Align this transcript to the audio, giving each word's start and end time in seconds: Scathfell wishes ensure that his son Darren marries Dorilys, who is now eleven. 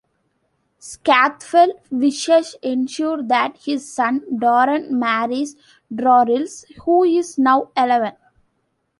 Scathfell 0.79 1.73
wishes 1.91 2.55
ensure 2.63 3.21
that 3.21 3.55
his 3.57 3.93
son 3.93 4.21
Darren 4.31 4.89
marries 4.89 5.55
Dorilys, 5.93 6.65
who 6.85 7.03
is 7.03 7.37
now 7.37 7.69
eleven. 7.77 8.13